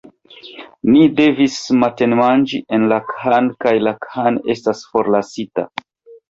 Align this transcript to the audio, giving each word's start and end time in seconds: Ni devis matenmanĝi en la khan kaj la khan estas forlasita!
Ni 0.93 1.01
devis 1.19 1.57
matenmanĝi 1.83 2.61
en 2.79 2.87
la 2.93 2.97
khan 3.11 3.51
kaj 3.67 3.75
la 3.89 3.95
khan 4.07 4.41
estas 4.57 4.83
forlasita! 4.95 5.69